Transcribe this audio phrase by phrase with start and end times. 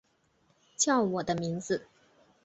[0.77, 1.85] 叫我的名字